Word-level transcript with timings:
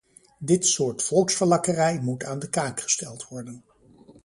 Dit 0.39 0.65
soort 0.65 1.03
volksverlakkerij 1.03 1.99
moet 2.01 2.23
aan 2.23 2.39
de 2.39 2.49
kaak 2.49 2.79
gesteld 2.81 3.27
worden. 3.27 3.63